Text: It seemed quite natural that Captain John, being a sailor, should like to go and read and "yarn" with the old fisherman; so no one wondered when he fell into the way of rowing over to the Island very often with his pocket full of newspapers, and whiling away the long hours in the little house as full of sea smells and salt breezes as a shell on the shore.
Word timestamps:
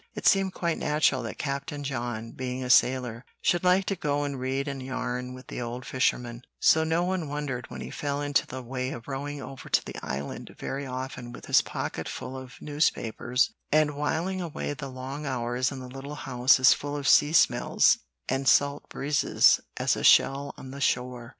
It 0.15 0.25
seemed 0.25 0.55
quite 0.55 0.79
natural 0.79 1.21
that 1.21 1.37
Captain 1.37 1.83
John, 1.83 2.31
being 2.31 2.63
a 2.63 2.71
sailor, 2.71 3.23
should 3.39 3.63
like 3.63 3.85
to 3.85 3.95
go 3.95 4.23
and 4.23 4.39
read 4.39 4.67
and 4.67 4.81
"yarn" 4.81 5.35
with 5.35 5.45
the 5.45 5.61
old 5.61 5.85
fisherman; 5.85 6.41
so 6.59 6.83
no 6.83 7.03
one 7.03 7.29
wondered 7.29 7.69
when 7.69 7.81
he 7.81 7.91
fell 7.91 8.19
into 8.19 8.47
the 8.47 8.63
way 8.63 8.89
of 8.89 9.07
rowing 9.07 9.43
over 9.43 9.69
to 9.69 9.85
the 9.85 9.95
Island 10.01 10.55
very 10.57 10.87
often 10.87 11.31
with 11.31 11.45
his 11.45 11.61
pocket 11.61 12.09
full 12.09 12.35
of 12.35 12.55
newspapers, 12.59 13.51
and 13.71 13.95
whiling 13.95 14.41
away 14.41 14.73
the 14.73 14.89
long 14.89 15.27
hours 15.27 15.71
in 15.71 15.77
the 15.81 15.87
little 15.87 16.15
house 16.15 16.59
as 16.59 16.73
full 16.73 16.97
of 16.97 17.07
sea 17.07 17.31
smells 17.31 17.99
and 18.27 18.47
salt 18.47 18.89
breezes 18.89 19.59
as 19.77 19.95
a 19.95 20.03
shell 20.03 20.51
on 20.57 20.71
the 20.71 20.81
shore. 20.81 21.29